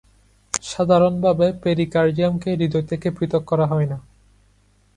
সাধারণভাবে, 0.63 1.47
পেরিকার্ডিয়ামকে 1.63 2.49
হৃদয় 2.55 2.85
থেকে 2.87 3.07
পৃথক 3.11 3.43
করা 3.45 3.65
হয় 3.65 3.87
না। 3.87 3.97